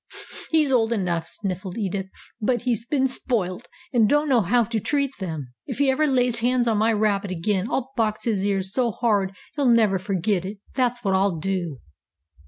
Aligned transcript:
"He's 0.49 0.73
old 0.73 0.91
enough," 0.91 1.27
sniffed 1.27 1.77
Edith, 1.77 2.09
"but 2.41 2.63
he's 2.63 2.85
been 2.85 3.05
spoilt, 3.05 3.67
and 3.93 4.09
don't 4.09 4.27
know 4.27 4.41
how 4.41 4.63
to 4.63 4.79
treat 4.79 5.11
them. 5.19 5.53
If 5.67 5.77
he 5.77 5.91
ever 5.91 6.07
lays 6.07 6.39
hands 6.39 6.67
on 6.67 6.79
my 6.79 6.91
rabbit 6.91 7.29
again, 7.29 7.67
I'll 7.69 7.91
box 7.95 8.23
his 8.25 8.43
ears 8.43 8.73
so 8.73 8.89
hard 8.89 9.35
he'll 9.55 9.69
never 9.69 9.99
forget 9.99 10.43
it. 10.43 10.57
That's 10.73 11.03
what 11.03 11.13
I'll 11.13 11.37
do!" 11.37 11.81